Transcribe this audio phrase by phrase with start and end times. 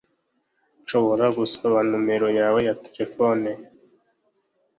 [0.81, 3.49] Nshobora gusaba numero yawe ya terefone